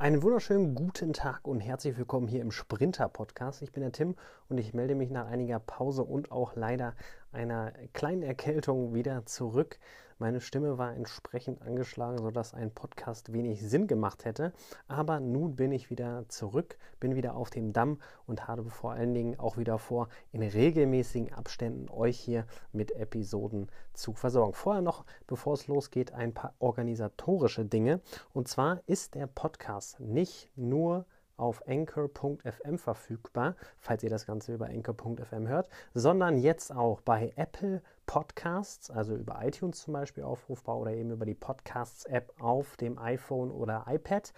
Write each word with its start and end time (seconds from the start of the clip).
Einen 0.00 0.22
wunderschönen 0.22 0.74
guten 0.74 1.12
Tag 1.12 1.46
und 1.46 1.60
herzlich 1.60 1.98
willkommen 1.98 2.26
hier 2.26 2.40
im 2.40 2.52
Sprinter 2.52 3.06
Podcast. 3.06 3.60
Ich 3.60 3.70
bin 3.70 3.82
der 3.82 3.92
Tim 3.92 4.16
und 4.48 4.56
ich 4.56 4.72
melde 4.72 4.94
mich 4.94 5.10
nach 5.10 5.26
einiger 5.26 5.58
Pause 5.58 6.04
und 6.04 6.32
auch 6.32 6.56
leider 6.56 6.94
einer 7.32 7.74
kleinen 7.92 8.22
Erkältung 8.22 8.94
wieder 8.94 9.26
zurück. 9.26 9.78
Meine 10.20 10.42
Stimme 10.42 10.76
war 10.76 10.94
entsprechend 10.94 11.62
angeschlagen, 11.62 12.18
sodass 12.18 12.52
ein 12.52 12.70
Podcast 12.70 13.32
wenig 13.32 13.62
Sinn 13.62 13.86
gemacht 13.86 14.26
hätte. 14.26 14.52
Aber 14.86 15.18
nun 15.18 15.56
bin 15.56 15.72
ich 15.72 15.88
wieder 15.88 16.26
zurück, 16.28 16.76
bin 17.00 17.16
wieder 17.16 17.34
auf 17.36 17.48
dem 17.48 17.72
Damm 17.72 18.02
und 18.26 18.46
habe 18.46 18.68
vor 18.68 18.92
allen 18.92 19.14
Dingen 19.14 19.38
auch 19.38 19.56
wieder 19.56 19.78
vor, 19.78 20.10
in 20.30 20.42
regelmäßigen 20.42 21.32
Abständen 21.32 21.88
euch 21.88 22.20
hier 22.20 22.44
mit 22.70 22.92
Episoden 22.92 23.70
zu 23.94 24.12
versorgen. 24.12 24.52
Vorher 24.52 24.82
noch, 24.82 25.06
bevor 25.26 25.54
es 25.54 25.68
losgeht, 25.68 26.12
ein 26.12 26.34
paar 26.34 26.52
organisatorische 26.58 27.64
Dinge. 27.64 28.02
Und 28.34 28.46
zwar 28.46 28.82
ist 28.86 29.14
der 29.14 29.26
Podcast 29.26 30.00
nicht 30.00 30.50
nur 30.54 31.06
auf 31.40 31.66
anchor.fm 31.66 32.78
verfügbar, 32.78 33.56
falls 33.78 34.02
ihr 34.02 34.10
das 34.10 34.26
Ganze 34.26 34.54
über 34.54 34.66
anchor.fm 34.66 35.48
hört, 35.48 35.68
sondern 35.94 36.36
jetzt 36.38 36.74
auch 36.74 37.00
bei 37.00 37.32
Apple 37.36 37.82
Podcasts, 38.06 38.90
also 38.90 39.14
über 39.14 39.38
iTunes 39.42 39.80
zum 39.80 39.94
Beispiel 39.94 40.24
aufrufbar 40.24 40.78
oder 40.78 40.92
eben 40.92 41.10
über 41.10 41.24
die 41.24 41.34
Podcasts-App 41.34 42.32
auf 42.40 42.76
dem 42.76 42.98
iPhone 42.98 43.50
oder 43.50 43.84
iPad 43.88 44.32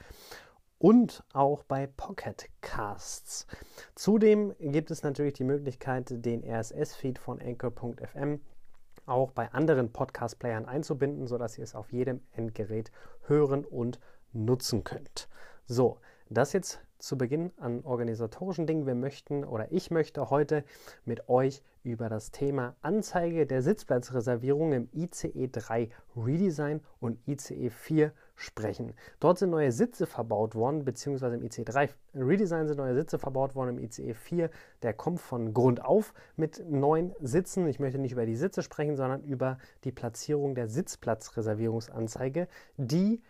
und 0.79 1.23
auch 1.33 1.63
bei 1.65 1.87
Pocket 1.87 2.49
Casts. 2.61 3.47
Zudem 3.95 4.55
gibt 4.59 4.91
es 4.91 5.03
natürlich 5.03 5.35
die 5.35 5.45
Möglichkeit, 5.45 6.07
den 6.11 6.45
RSS-Feed 6.45 7.19
von 7.19 7.41
Anchor.fm 7.41 8.41
auch 9.07 9.31
bei 9.31 9.51
anderen 9.53 9.93
Podcast-Playern 9.93 10.67
einzubinden, 10.67 11.27
sodass 11.27 11.59
ihr 11.59 11.65
es 11.65 11.75
auf 11.75 11.93
jedem 11.93 12.21
Endgerät 12.33 12.93
hören 13.27 13.65
und 13.65 14.01
nutzen 14.33 14.85
könnt. 14.85 15.29
So, 15.67 15.99
das 16.29 16.53
jetzt 16.53 16.81
zu 17.03 17.19
Beginn 17.19 17.51
an 17.57 17.83
organisatorischen 17.83 18.67
Dingen. 18.67 18.87
Wir 18.87 18.95
möchten 18.95 19.45
oder 19.45 19.73
ich 19.73 19.91
möchte 19.91 20.31
heute 20.31 20.65
mit 21.05 21.29
euch 21.29 21.63
über 21.83 22.09
das 22.09 22.31
Thema 22.31 22.77
Anzeige 22.81 23.45
der 23.45 23.61
Sitzplatzreservierung 23.61 24.73
im 24.73 24.89
ICE 24.93 25.49
3 25.51 25.91
Redesign 26.17 26.81
und 27.01 27.19
ICE 27.27 27.71
4 27.71 28.13
sprechen. 28.37 28.95
Dort 29.19 29.39
sind 29.39 29.51
neue 29.51 29.73
Sitze 29.73 30.07
verbaut 30.07 30.55
worden, 30.55 30.85
beziehungsweise 30.85 31.35
im 31.35 31.43
ICE 31.43 31.65
3 31.65 31.89
Redesign 32.15 32.69
sind 32.69 32.77
neue 32.77 32.95
Sitze 32.95 33.19
verbaut 33.19 33.57
worden, 33.57 33.79
im 33.79 33.85
ICE 33.85 34.15
4, 34.15 34.51
der 34.83 34.95
kommt 34.95 35.21
von 35.21 35.53
Grund 35.53 35.85
auf 35.85 36.15
mit 36.37 36.63
neuen 36.71 37.13
Sitzen. 37.21 37.67
Ich 37.67 37.81
möchte 37.81 37.99
nicht 37.99 38.13
über 38.13 38.27
die 38.27 38.37
Sitze 38.37 38.63
sprechen, 38.63 38.97
sondern 38.97 39.25
über 39.25 39.59
die 39.83 39.93
Platzierung 39.93 40.55
der 40.55 40.69
Sitzplatzreservierungsanzeige, 40.69 42.47
die 42.77 43.23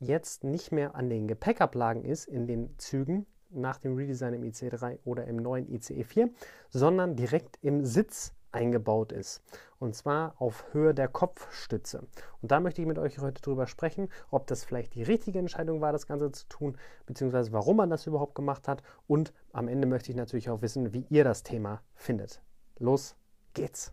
jetzt 0.00 0.44
nicht 0.44 0.72
mehr 0.72 0.94
an 0.94 1.08
den 1.08 1.28
Gepäckablagen 1.28 2.04
ist 2.04 2.26
in 2.26 2.46
den 2.46 2.78
Zügen 2.78 3.26
nach 3.50 3.78
dem 3.78 3.96
Redesign 3.96 4.34
im 4.34 4.44
ICE 4.44 4.70
3 4.70 4.98
oder 5.04 5.26
im 5.26 5.36
neuen 5.36 5.68
ICE 5.68 6.04
4, 6.04 6.30
sondern 6.68 7.16
direkt 7.16 7.58
im 7.62 7.84
Sitz 7.84 8.34
eingebaut 8.52 9.12
ist. 9.12 9.42
Und 9.78 9.94
zwar 9.94 10.34
auf 10.40 10.64
Höhe 10.72 10.94
der 10.94 11.08
Kopfstütze. 11.08 12.06
Und 12.42 12.50
da 12.50 12.60
möchte 12.60 12.80
ich 12.80 12.88
mit 12.88 12.98
euch 12.98 13.18
heute 13.18 13.40
drüber 13.40 13.66
sprechen, 13.66 14.08
ob 14.30 14.46
das 14.46 14.64
vielleicht 14.64 14.94
die 14.94 15.02
richtige 15.02 15.38
Entscheidung 15.38 15.80
war, 15.80 15.92
das 15.92 16.06
Ganze 16.06 16.32
zu 16.32 16.48
tun, 16.48 16.78
beziehungsweise 17.06 17.52
warum 17.52 17.76
man 17.76 17.90
das 17.90 18.06
überhaupt 18.06 18.34
gemacht 18.34 18.68
hat. 18.68 18.82
Und 19.06 19.32
am 19.52 19.68
Ende 19.68 19.86
möchte 19.86 20.10
ich 20.10 20.16
natürlich 20.16 20.50
auch 20.50 20.62
wissen, 20.62 20.92
wie 20.92 21.06
ihr 21.10 21.24
das 21.24 21.42
Thema 21.42 21.82
findet. 21.94 22.42
Los 22.78 23.16
geht's! 23.54 23.92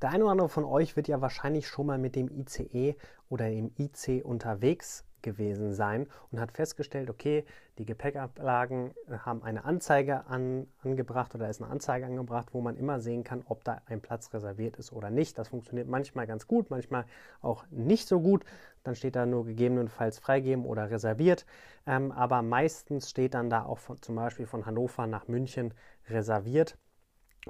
Der 0.00 0.10
eine 0.10 0.24
oder 0.24 0.32
andere 0.32 0.48
von 0.48 0.64
euch 0.64 0.96
wird 0.96 1.06
ja 1.06 1.20
wahrscheinlich 1.20 1.68
schon 1.68 1.86
mal 1.86 1.98
mit 1.98 2.16
dem 2.16 2.28
ICE 2.28 2.96
oder 3.28 3.48
dem 3.48 3.72
IC 3.78 4.24
unterwegs 4.24 5.04
gewesen 5.22 5.72
sein 5.72 6.06
und 6.30 6.40
hat 6.40 6.52
festgestellt, 6.52 7.10
okay, 7.10 7.44
die 7.78 7.86
Gepäckablagen 7.86 8.92
haben 9.24 9.42
eine 9.42 9.64
Anzeige 9.64 10.26
an, 10.26 10.66
angebracht 10.82 11.34
oder 11.34 11.48
ist 11.48 11.62
eine 11.62 11.70
Anzeige 11.70 12.06
angebracht, 12.06 12.48
wo 12.52 12.60
man 12.60 12.76
immer 12.76 13.00
sehen 13.00 13.24
kann, 13.24 13.42
ob 13.48 13.64
da 13.64 13.80
ein 13.86 14.00
Platz 14.00 14.32
reserviert 14.34 14.76
ist 14.76 14.92
oder 14.92 15.10
nicht. 15.10 15.38
Das 15.38 15.48
funktioniert 15.48 15.88
manchmal 15.88 16.26
ganz 16.26 16.46
gut, 16.46 16.70
manchmal 16.70 17.06
auch 17.40 17.64
nicht 17.70 18.08
so 18.08 18.20
gut. 18.20 18.44
Dann 18.84 18.94
steht 18.94 19.16
da 19.16 19.26
nur 19.26 19.46
gegebenenfalls 19.46 20.18
freigeben 20.18 20.64
oder 20.64 20.90
reserviert. 20.90 21.46
Ähm, 21.86 22.12
aber 22.12 22.42
meistens 22.42 23.08
steht 23.08 23.34
dann 23.34 23.48
da 23.48 23.64
auch 23.64 23.78
von, 23.78 24.00
zum 24.02 24.16
Beispiel 24.16 24.46
von 24.46 24.66
Hannover 24.66 25.06
nach 25.06 25.28
München 25.28 25.72
reserviert. 26.08 26.76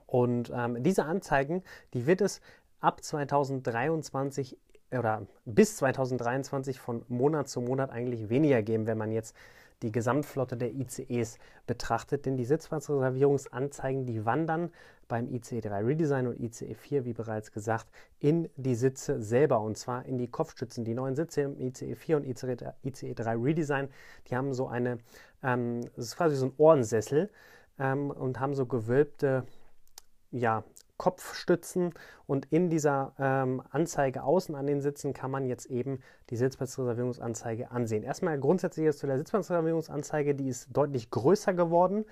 Und 0.06 0.52
ähm, 0.54 0.82
diese 0.82 1.04
Anzeigen, 1.04 1.62
die 1.94 2.06
wird 2.06 2.20
es 2.20 2.40
ab 2.80 3.02
2023 3.02 4.58
oder 4.92 5.26
bis 5.44 5.76
2023 5.76 6.78
von 6.78 7.04
Monat 7.08 7.48
zu 7.48 7.60
Monat 7.60 7.90
eigentlich 7.90 8.28
weniger 8.28 8.62
geben, 8.62 8.86
wenn 8.86 8.98
man 8.98 9.10
jetzt 9.10 9.34
die 9.82 9.92
Gesamtflotte 9.92 10.56
der 10.56 10.72
ICEs 10.72 11.38
betrachtet. 11.66 12.26
Denn 12.26 12.36
die 12.36 12.44
Sitzplatzreservierungsanzeigen, 12.44 14.06
die 14.06 14.24
wandern 14.24 14.70
beim 15.08 15.28
ICE 15.28 15.60
3 15.60 15.84
Redesign 15.84 16.26
und 16.28 16.40
ICE 16.40 16.74
4, 16.74 17.04
wie 17.04 17.12
bereits 17.12 17.52
gesagt, 17.52 17.86
in 18.18 18.48
die 18.56 18.74
Sitze 18.74 19.20
selber 19.20 19.60
und 19.60 19.76
zwar 19.76 20.06
in 20.06 20.18
die 20.18 20.28
Kopfstützen. 20.28 20.84
Die 20.84 20.94
neuen 20.94 21.16
Sitze 21.16 21.42
im 21.42 21.58
ICE 21.58 21.94
4 21.94 22.16
und 22.18 22.24
ICE 22.24 23.14
3 23.14 23.36
Redesign, 23.36 23.88
die 24.28 24.36
haben 24.36 24.54
so 24.54 24.68
eine, 24.68 24.98
ähm, 25.42 25.82
das 25.96 26.06
ist 26.06 26.16
quasi 26.16 26.36
so 26.36 26.46
ein 26.46 26.52
Ohrensessel 26.56 27.30
ähm, 27.78 28.10
und 28.10 28.40
haben 28.40 28.54
so 28.54 28.66
gewölbte 28.66 29.44
ja, 30.30 30.64
Kopfstützen 31.02 31.94
und 32.28 32.46
in 32.52 32.70
dieser 32.70 33.12
ähm, 33.18 33.60
Anzeige 33.70 34.22
außen 34.22 34.54
an 34.54 34.68
den 34.68 34.80
Sitzen 34.80 35.12
kann 35.12 35.32
man 35.32 35.46
jetzt 35.46 35.66
eben 35.66 35.98
die 36.30 36.36
Sitzplatzreservierungsanzeige 36.36 37.72
ansehen. 37.72 38.04
Erstmal 38.04 38.38
grundsätzlich 38.38 38.84
jetzt 38.84 39.00
zu 39.00 39.08
der 39.08 39.18
Sitzplatzreservierungsanzeige, 39.18 40.36
die 40.36 40.46
ist 40.46 40.68
deutlich 40.72 41.10
größer 41.10 41.54
geworden 41.54 42.04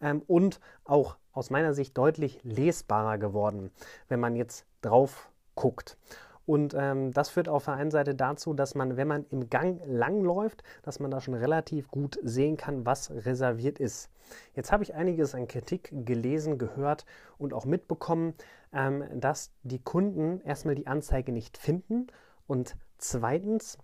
ähm, 0.00 0.22
und 0.28 0.60
auch 0.84 1.16
aus 1.32 1.50
meiner 1.50 1.74
Sicht 1.74 1.98
deutlich 1.98 2.38
lesbarer 2.44 3.18
geworden, 3.18 3.72
wenn 4.08 4.20
man 4.20 4.36
jetzt 4.36 4.64
drauf 4.80 5.28
guckt. 5.56 5.98
Und 6.46 6.74
ähm, 6.78 7.12
das 7.12 7.28
führt 7.28 7.48
auf 7.48 7.64
der 7.64 7.74
einen 7.74 7.90
Seite 7.90 8.14
dazu, 8.14 8.54
dass 8.54 8.76
man, 8.76 8.96
wenn 8.96 9.08
man 9.08 9.26
im 9.30 9.50
Gang 9.50 9.80
langläuft, 9.84 10.62
dass 10.82 11.00
man 11.00 11.10
da 11.10 11.20
schon 11.20 11.34
relativ 11.34 11.90
gut 11.90 12.18
sehen 12.22 12.56
kann, 12.56 12.86
was 12.86 13.10
reserviert 13.10 13.80
ist. 13.80 14.10
Jetzt 14.54 14.70
habe 14.70 14.84
ich 14.84 14.94
einiges 14.94 15.34
an 15.34 15.48
Kritik 15.48 15.90
gelesen, 16.06 16.56
gehört 16.56 17.04
und 17.36 17.52
auch 17.52 17.64
mitbekommen, 17.64 18.34
ähm, 18.72 19.04
dass 19.14 19.50
die 19.64 19.82
Kunden 19.82 20.40
erstmal 20.42 20.76
die 20.76 20.86
Anzeige 20.86 21.32
nicht 21.32 21.58
finden 21.58 22.06
und 22.46 22.76
zweitens 22.96 23.78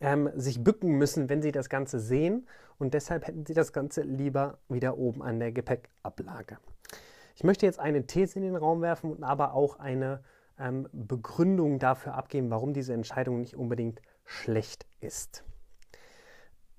ähm, 0.00 0.30
sich 0.34 0.62
bücken 0.62 0.92
müssen, 0.92 1.28
wenn 1.28 1.42
sie 1.42 1.52
das 1.52 1.68
Ganze 1.68 2.00
sehen 2.00 2.46
und 2.78 2.94
deshalb 2.94 3.26
hätten 3.26 3.46
sie 3.46 3.54
das 3.54 3.72
Ganze 3.72 4.02
lieber 4.02 4.58
wieder 4.68 4.98
oben 4.98 5.22
an 5.22 5.38
der 5.38 5.52
Gepäckablage. 5.52 6.58
Ich 7.36 7.44
möchte 7.44 7.66
jetzt 7.66 7.78
eine 7.78 8.04
These 8.04 8.38
in 8.38 8.44
den 8.44 8.56
Raum 8.56 8.82
werfen 8.82 9.12
und 9.12 9.22
aber 9.22 9.54
auch 9.54 9.78
eine 9.78 10.22
ähm, 10.58 10.88
Begründung 10.92 11.78
dafür 11.78 12.14
abgeben, 12.14 12.50
warum 12.50 12.72
diese 12.72 12.92
Entscheidung 12.92 13.40
nicht 13.40 13.56
unbedingt 13.56 14.00
schlecht 14.24 14.86
ist. 15.00 15.44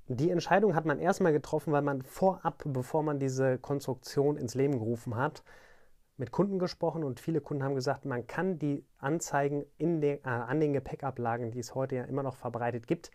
Die 0.07 0.31
Entscheidung 0.31 0.73
hat 0.75 0.85
man 0.85 0.99
erstmal 0.99 1.31
getroffen, 1.31 1.71
weil 1.71 1.83
man 1.83 2.01
vorab, 2.01 2.63
bevor 2.65 3.03
man 3.03 3.19
diese 3.19 3.59
Konstruktion 3.59 4.37
ins 4.37 4.55
Leben 4.55 4.79
gerufen 4.79 5.15
hat, 5.15 5.43
mit 6.17 6.31
Kunden 6.31 6.59
gesprochen 6.59 7.03
und 7.03 7.19
viele 7.19 7.41
Kunden 7.41 7.63
haben 7.63 7.75
gesagt, 7.75 8.05
man 8.05 8.27
kann 8.27 8.59
die 8.59 8.83
Anzeigen 8.97 9.65
den, 9.79 10.03
äh, 10.03 10.19
an 10.23 10.59
den 10.59 10.73
Gepäckablagen, 10.73 11.51
die 11.51 11.59
es 11.59 11.75
heute 11.75 11.95
ja 11.95 12.03
immer 12.03 12.23
noch 12.23 12.35
verbreitet 12.35 12.87
gibt, 12.87 13.11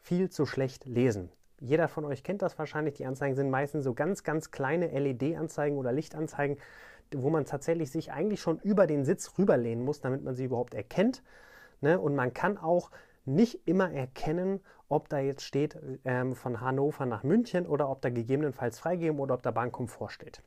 viel 0.00 0.30
zu 0.30 0.46
schlecht 0.46 0.86
lesen. 0.86 1.30
Jeder 1.60 1.88
von 1.88 2.04
euch 2.04 2.22
kennt 2.22 2.42
das 2.42 2.58
wahrscheinlich. 2.58 2.94
Die 2.94 3.06
Anzeigen 3.06 3.34
sind 3.34 3.50
meistens 3.50 3.84
so 3.84 3.94
ganz, 3.94 4.22
ganz 4.22 4.50
kleine 4.50 4.88
LED-Anzeigen 4.88 5.76
oder 5.76 5.92
Lichtanzeigen, 5.92 6.56
wo 7.14 7.30
man 7.30 7.44
tatsächlich 7.44 7.90
sich 7.90 8.12
eigentlich 8.12 8.40
schon 8.40 8.58
über 8.60 8.86
den 8.86 9.04
Sitz 9.04 9.38
rüberlehnen 9.38 9.84
muss, 9.84 10.00
damit 10.00 10.22
man 10.22 10.34
sie 10.34 10.44
überhaupt 10.44 10.74
erkennt. 10.74 11.22
Ne? 11.80 11.98
Und 11.98 12.14
man 12.14 12.34
kann 12.34 12.58
auch 12.58 12.90
nicht 13.24 13.66
immer 13.66 13.92
erkennen, 13.92 14.60
ob 14.88 15.08
da 15.08 15.18
jetzt 15.18 15.42
steht 15.42 15.78
ähm, 16.04 16.34
von 16.34 16.60
Hannover 16.60 17.06
nach 17.06 17.22
München 17.22 17.66
oder 17.66 17.90
ob 17.90 18.00
da 18.00 18.10
gegebenenfalls 18.10 18.78
freigeben 18.78 19.20
oder 19.20 19.34
ob 19.34 19.42
da 19.42 19.50
Bahnkomfort 19.50 20.10
steht. 20.10 20.42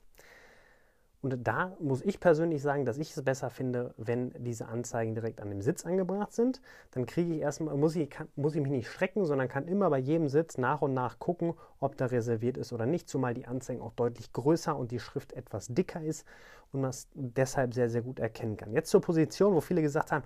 Und 1.22 1.48
da 1.48 1.78
muss 1.80 2.02
ich 2.02 2.20
persönlich 2.20 2.64
sagen, 2.64 2.84
dass 2.84 2.98
ich 2.98 3.16
es 3.16 3.24
besser 3.24 3.52
finde, 3.52 3.94
wenn 3.98 4.34
diese 4.44 4.68
Anzeigen 4.68 5.14
direkt 5.14 5.40
an 5.40 5.50
dem 5.50 5.62
Sitz 5.62 5.86
angebracht 5.86 6.34
sind. 6.34 6.62
Dann 6.92 7.06
kriege 7.06 7.36
ich 7.36 7.42
erstmal, 7.42 7.78
muss 7.78 7.96
ich, 7.96 8.10
kann, 8.10 8.28
muss 8.36 8.56
ich 8.56 8.62
mich 8.62 8.72
nicht 8.72 8.90
schrecken, 8.90 9.26
sondern 9.26 9.48
kann 9.48 9.68
immer 9.68 9.90
bei 9.92 10.00
jedem 10.00 10.30
Sitz 10.30 10.58
nach 10.58 10.82
und 10.82 10.96
nach 10.96 11.20
gucken, 11.20 11.54
ob 11.80 11.96
da 11.96 12.08
reserviert 12.08 12.58
ist 12.58 12.74
oder 12.74 12.88
nicht, 12.88 13.08
zumal 13.08 13.36
die 13.36 13.46
Anzeigen 13.46 13.82
auch 13.82 13.94
deutlich 13.94 14.34
größer 14.34 14.76
und 14.76 14.92
die 14.92 15.00
Schrift 15.00 15.34
etwas 15.34 15.68
dicker 15.68 16.02
ist 16.02 16.26
und 16.72 16.82
man 16.82 16.90
es 16.90 17.08
deshalb 17.14 17.76
sehr, 17.76 17.90
sehr 17.90 18.02
gut 18.02 18.18
erkennen 18.20 18.58
kann. 18.58 18.74
Jetzt 18.74 18.90
zur 18.90 19.02
Position, 19.02 19.54
wo 19.54 19.62
viele 19.62 19.84
gesagt 19.84 20.12
haben, 20.12 20.24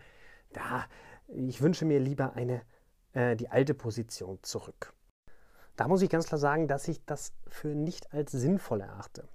da, 0.54 0.86
ich 1.28 1.62
wünsche 1.62 1.84
mir 1.84 2.00
lieber 2.00 2.34
eine, 2.36 2.62
äh, 3.12 3.36
die 3.36 3.50
alte 3.50 3.74
Position 3.74 4.40
zurück. 4.44 4.94
Da 5.76 5.90
muss 5.90 6.02
ich 6.02 6.10
ganz 6.10 6.28
klar 6.28 6.40
sagen, 6.40 6.70
dass 6.70 6.88
ich 6.88 7.04
das 7.06 7.34
für 7.50 7.76
nicht 7.76 8.14
als 8.14 8.32
sinnvoll 8.32 8.80
erachte. 8.80 9.28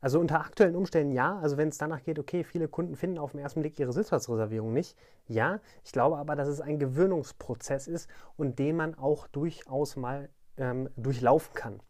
Also 0.00 0.18
unter 0.18 0.40
aktuellen 0.40 0.76
Umständen 0.76 1.12
ja. 1.12 1.38
Also 1.38 1.56
wenn 1.56 1.68
es 1.68 1.78
danach 1.78 2.02
geht, 2.02 2.18
okay, 2.18 2.44
viele 2.44 2.68
Kunden 2.68 2.96
finden 2.96 3.18
auf 3.18 3.32
den 3.32 3.40
ersten 3.40 3.60
Blick 3.60 3.78
ihre 3.78 3.92
Sitzplatzreservierung 3.92 4.72
nicht. 4.72 4.96
Ja, 5.26 5.60
ich 5.84 5.92
glaube 5.92 6.16
aber, 6.16 6.36
dass 6.36 6.48
es 6.48 6.60
ein 6.60 6.78
Gewöhnungsprozess 6.78 7.86
ist 7.86 8.08
und 8.36 8.58
den 8.58 8.76
man 8.76 8.94
auch 8.94 9.26
durchaus 9.28 9.96
mal 9.96 10.30
ähm, 10.56 10.88
durchlaufen 10.96 11.54
kann. 11.54 11.80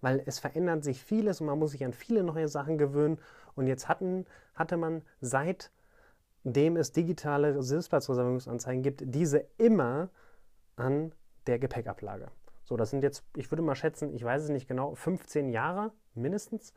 Weil 0.00 0.22
es 0.26 0.38
verändert 0.38 0.82
sich 0.82 1.02
vieles 1.02 1.40
und 1.40 1.46
man 1.46 1.58
muss 1.58 1.72
sich 1.72 1.84
an 1.84 1.92
viele 1.92 2.22
neue 2.22 2.48
Sachen 2.48 2.78
gewöhnen. 2.78 3.18
Und 3.54 3.66
jetzt 3.66 3.88
hatten, 3.88 4.24
hatte 4.54 4.76
man 4.76 5.02
seitdem 5.20 6.76
es 6.76 6.92
digitale 6.92 7.62
Sitzplatzreservierungsanzeigen 7.62 8.82
gibt, 8.82 9.02
diese 9.04 9.46
immer 9.58 10.08
an 10.76 11.12
der 11.46 11.58
Gepäckablage. 11.58 12.28
So, 12.64 12.76
das 12.76 12.90
sind 12.90 13.02
jetzt, 13.02 13.24
ich 13.36 13.50
würde 13.50 13.62
mal 13.62 13.74
schätzen, 13.74 14.14
ich 14.14 14.24
weiß 14.24 14.44
es 14.44 14.48
nicht 14.48 14.66
genau, 14.66 14.94
15 14.94 15.50
Jahre 15.50 15.92
mindestens, 16.14 16.72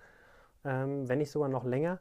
ähm, 0.66 1.08
wenn 1.08 1.20
nicht 1.20 1.32
sogar 1.32 1.50
noch 1.50 1.64
länger. 1.64 2.00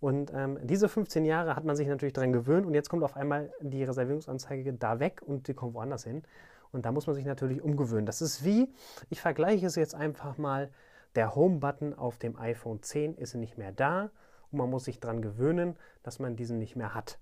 Und 0.00 0.32
ähm, 0.34 0.58
diese 0.62 0.88
15 0.88 1.24
Jahre 1.24 1.56
hat 1.56 1.64
man 1.64 1.76
sich 1.76 1.88
natürlich 1.88 2.12
daran 2.12 2.32
gewöhnt 2.32 2.66
und 2.66 2.74
jetzt 2.74 2.88
kommt 2.88 3.02
auf 3.02 3.16
einmal 3.16 3.52
die 3.60 3.82
Reservierungsanzeige 3.82 4.74
da 4.74 5.00
weg 5.00 5.22
und 5.24 5.48
die 5.48 5.54
kommt 5.54 5.74
woanders 5.74 6.04
hin. 6.04 6.22
Und 6.72 6.84
da 6.84 6.92
muss 6.92 7.06
man 7.06 7.14
sich 7.14 7.24
natürlich 7.24 7.62
umgewöhnen. 7.62 8.04
Das 8.04 8.20
ist 8.20 8.44
wie, 8.44 8.72
ich 9.08 9.20
vergleiche 9.20 9.66
es 9.66 9.76
jetzt 9.76 9.94
einfach 9.94 10.36
mal, 10.36 10.70
der 11.14 11.34
Home-Button 11.34 11.94
auf 11.94 12.18
dem 12.18 12.38
iPhone 12.38 12.82
10 12.82 13.14
ist 13.16 13.34
nicht 13.34 13.56
mehr 13.56 13.72
da 13.72 14.10
und 14.50 14.58
man 14.58 14.68
muss 14.68 14.84
sich 14.84 15.00
daran 15.00 15.22
gewöhnen, 15.22 15.76
dass 16.02 16.18
man 16.18 16.36
diesen 16.36 16.58
nicht 16.58 16.76
mehr 16.76 16.94
hat. 16.94 17.18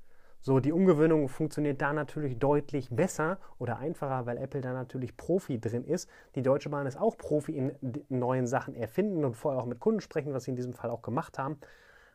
So, 0.47 0.61
die 0.61 0.73
Umgewöhnung 0.73 1.31
funktioniert 1.31 1.81
da 1.81 1.95
natürlich 1.95 2.39
deutlich 2.39 2.91
besser 2.91 3.39
oder 3.59 3.79
einfacher, 3.79 4.27
weil 4.27 4.37
Apple 4.37 4.61
da 4.61 4.75
natürlich 4.75 5.17
Profi 5.17 5.59
drin 5.59 5.85
ist. 5.85 6.07
Die 6.35 6.43
Deutsche 6.43 6.69
Bahn 6.69 6.87
ist 6.87 7.01
auch 7.01 7.17
Profi 7.17 7.57
in 7.57 7.73
neuen 8.11 8.47
Sachen 8.47 8.75
erfinden 8.75 9.25
und 9.25 9.37
vorher 9.37 9.59
auch 9.59 9.65
mit 9.65 9.81
Kunden 9.81 10.03
sprechen, 10.03 10.35
was 10.35 10.45
sie 10.45 10.51
in 10.51 10.57
diesem 10.57 10.75
Fall 10.75 10.91
auch 10.91 11.01
gemacht 11.01 11.39
haben. 11.39 11.57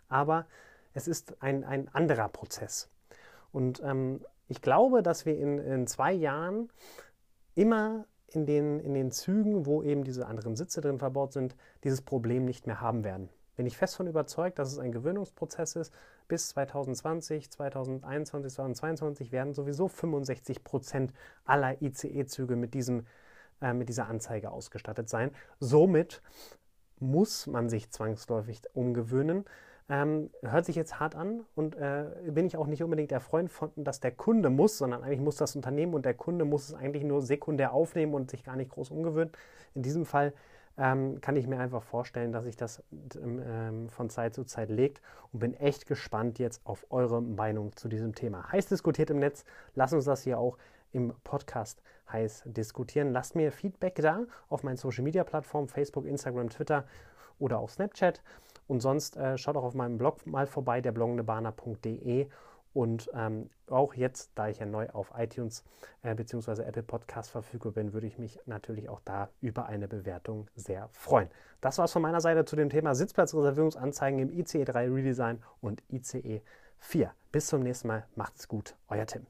Aber 0.09 0.45
es 0.93 1.07
ist 1.07 1.41
ein, 1.41 1.63
ein 1.63 1.87
anderer 1.87 2.29
Prozess. 2.29 2.91
Und 3.51 3.81
ähm, 3.83 4.23
ich 4.47 4.61
glaube, 4.61 5.01
dass 5.01 5.25
wir 5.25 5.35
in, 5.35 5.57
in 5.57 5.87
zwei 5.87 6.13
Jahren 6.13 6.69
immer 7.55 8.05
in 8.27 8.45
den, 8.45 8.79
in 8.79 8.93
den 8.93 9.09
Zügen, 9.09 9.65
wo 9.65 9.81
eben 9.81 10.03
diese 10.03 10.27
anderen 10.27 10.55
Sitze 10.55 10.81
drin 10.81 10.99
verbaut 10.99 11.33
sind, 11.33 11.55
dieses 11.83 12.03
Problem 12.03 12.45
nicht 12.45 12.67
mehr 12.67 12.79
haben 12.79 13.03
werden 13.03 13.29
bin 13.59 13.67
ich 13.67 13.75
fest 13.75 13.97
von 13.97 14.07
überzeugt, 14.07 14.57
dass 14.57 14.71
es 14.71 14.79
ein 14.79 14.93
Gewöhnungsprozess 14.93 15.75
ist. 15.75 15.93
Bis 16.29 16.47
2020, 16.47 17.51
2021, 17.51 18.53
2022 18.53 19.33
werden 19.33 19.53
sowieso 19.53 19.89
65 19.89 20.63
Prozent 20.63 21.11
aller 21.43 21.81
ICE-Züge 21.81 22.55
mit, 22.55 22.73
äh, 22.73 23.73
mit 23.73 23.89
dieser 23.89 24.07
Anzeige 24.07 24.51
ausgestattet 24.51 25.09
sein. 25.09 25.31
Somit 25.59 26.21
muss 26.99 27.47
man 27.47 27.67
sich 27.67 27.91
zwangsläufig 27.91 28.61
umgewöhnen. 28.75 29.43
Ähm, 29.89 30.29
hört 30.41 30.63
sich 30.63 30.77
jetzt 30.77 31.01
hart 31.01 31.15
an 31.15 31.41
und 31.55 31.75
äh, 31.75 32.05
bin 32.29 32.45
ich 32.45 32.55
auch 32.55 32.67
nicht 32.67 32.81
unbedingt 32.81 33.11
der 33.11 33.19
Freund 33.19 33.51
von, 33.51 33.71
dass 33.75 33.99
der 33.99 34.13
Kunde 34.13 34.49
muss, 34.49 34.77
sondern 34.77 35.03
eigentlich 35.03 35.19
muss 35.19 35.35
das 35.35 35.57
Unternehmen 35.57 35.95
und 35.95 36.05
der 36.05 36.13
Kunde 36.13 36.45
muss 36.45 36.69
es 36.69 36.75
eigentlich 36.75 37.03
nur 37.03 37.21
sekundär 37.21 37.73
aufnehmen 37.73 38.13
und 38.13 38.31
sich 38.31 38.45
gar 38.45 38.55
nicht 38.55 38.71
groß 38.71 38.89
umgewöhnen. 38.89 39.33
In 39.75 39.81
diesem 39.81 40.05
Fall 40.05 40.33
ähm, 40.79 41.19
kann 41.21 41.35
ich 41.35 41.45
mir 41.45 41.59
einfach 41.59 41.83
vorstellen, 41.83 42.31
dass 42.31 42.45
sich 42.45 42.55
das 42.55 42.81
ähm, 43.21 43.89
von 43.89 44.09
Zeit 44.09 44.33
zu 44.33 44.45
Zeit 44.45 44.69
legt 44.69 45.01
und 45.33 45.39
bin 45.39 45.53
echt 45.53 45.85
gespannt 45.85 46.39
jetzt 46.39 46.65
auf 46.65 46.85
eure 46.89 47.21
Meinung 47.21 47.75
zu 47.75 47.89
diesem 47.89 48.15
Thema. 48.15 48.49
Heiß 48.51 48.67
diskutiert 48.67 49.09
im 49.09 49.19
Netz, 49.19 49.43
lasst 49.75 49.93
uns 49.93 50.05
das 50.05 50.23
hier 50.23 50.39
auch 50.39 50.57
im 50.91 51.13
Podcast 51.23 51.81
heiß 52.11 52.43
diskutieren. 52.45 53.11
Lasst 53.11 53.35
mir 53.35 53.51
Feedback 53.51 53.95
da 53.95 54.21
auf 54.49 54.63
meinen 54.63 54.77
Social 54.77 55.03
Media 55.03 55.23
Plattformen, 55.23 55.67
Facebook, 55.67 56.05
Instagram, 56.05 56.49
Twitter 56.49 56.85
oder 57.37 57.59
auch 57.59 57.69
Snapchat. 57.69 58.23
Und 58.67 58.81
sonst 58.81 59.17
äh, 59.17 59.37
schaut 59.37 59.57
auch 59.57 59.63
auf 59.63 59.73
meinem 59.73 59.97
Blog 59.97 60.25
mal 60.25 60.47
vorbei, 60.47 60.81
der 60.81 60.91
bloggendebahner.de 60.91 62.27
und 62.73 63.09
ähm, 63.13 63.49
auch 63.67 63.93
jetzt, 63.93 64.31
da 64.35 64.47
ich 64.47 64.59
ja 64.59 64.65
neu 64.65 64.89
auf 64.89 65.11
iTunes 65.17 65.63
äh, 66.01 66.13
bzw. 66.15 66.63
Apple 66.63 66.83
Podcast 66.83 67.31
verfügbar 67.31 67.73
bin, 67.73 67.93
würde 67.93 68.07
ich 68.07 68.17
mich 68.17 68.39
natürlich 68.45 68.89
auch 68.89 69.01
da 69.05 69.29
über 69.41 69.65
eine 69.65 69.87
Bewertung 69.87 70.47
sehr 70.55 70.89
freuen. 70.91 71.29
Das 71.61 71.77
war 71.77 71.85
es 71.85 71.91
von 71.91 72.01
meiner 72.01 72.21
Seite 72.21 72.45
zu 72.45 72.55
dem 72.55 72.69
Thema 72.69 72.95
Sitzplatzreservierungsanzeigen 72.95 74.19
im 74.19 74.31
ICE 74.31 74.65
3 74.65 74.89
Redesign 74.89 75.43
und 75.61 75.83
ICE 75.89 76.41
4. 76.79 77.13
Bis 77.31 77.47
zum 77.47 77.61
nächsten 77.61 77.87
Mal. 77.87 78.05
Macht's 78.15 78.47
gut. 78.47 78.75
Euer 78.87 79.05
Tim. 79.05 79.25